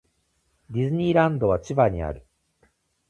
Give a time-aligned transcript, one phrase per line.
[0.71, 2.25] ディズニーランドは千葉にある